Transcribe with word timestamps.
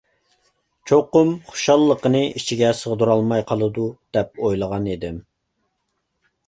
چوقۇم 0.91 1.29
خۇشاللىقىنى 1.49 2.23
ئىچىگە 2.39 2.73
سىغدۇرالماي 2.81 3.47
قالىدۇ 3.53 3.87
دەپ 4.19 4.45
ئويلىغان 4.47 4.91
ئىدىم. 4.97 5.23